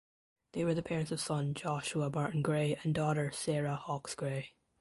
[0.53, 4.55] They were the parents of son Joshua Barton Gray and daughter Sarah Hawkes Gray.